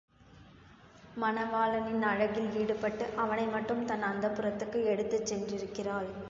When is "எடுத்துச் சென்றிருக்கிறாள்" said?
4.85-6.11